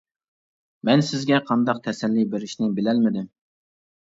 [0.89, 3.29] مەن سىزگە قانداق تەسەللى بېرىشنى بىلەلمىدىم.